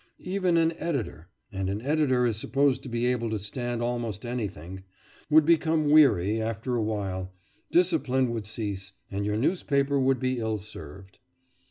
Even 0.23 0.57
an 0.57 0.71
editor 0.79 1.29
and 1.51 1.69
an 1.69 1.79
editor 1.83 2.25
is 2.25 2.35
supposed 2.35 2.81
to 2.81 2.89
be 2.89 3.05
able 3.05 3.29
to 3.29 3.37
stand 3.37 3.83
almost 3.83 4.25
anything 4.25 4.83
would 5.29 5.45
become 5.45 5.91
weary 5.91 6.41
after 6.41 6.75
a 6.75 6.81
while; 6.81 7.31
discipline 7.71 8.31
would 8.31 8.47
cease, 8.47 8.93
and 9.11 9.27
your 9.27 9.37
newspapers 9.37 10.01
would 10.01 10.19
be 10.19 10.39
ill 10.39 10.57
served. 10.57 11.19